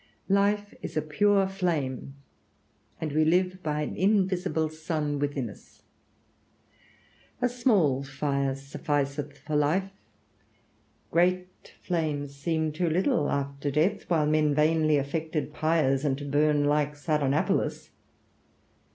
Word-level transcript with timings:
Life 0.33 0.73
is 0.81 0.97
a 0.97 1.01
pure 1.03 1.47
flame, 1.47 2.15
and 2.99 3.11
we 3.11 3.23
live 3.23 3.61
by 3.61 3.81
an 3.83 3.95
invisible 3.95 4.67
sun 4.67 5.19
within 5.19 5.47
us. 5.47 5.83
A 7.39 7.47
small 7.47 8.01
fire 8.01 8.55
sufficeth 8.55 9.37
for 9.37 9.55
life; 9.55 9.91
great 11.11 11.75
flames 11.83 12.35
seemed 12.35 12.73
too 12.73 12.89
little 12.89 13.29
after 13.29 13.69
death, 13.69 14.09
while 14.09 14.25
men 14.25 14.55
vainly 14.55 14.97
affected 14.97 15.53
pyres, 15.53 16.03
and 16.03 16.17
to 16.17 16.25
burn 16.25 16.65
like 16.65 16.95
Sardanapalus. 16.95 17.91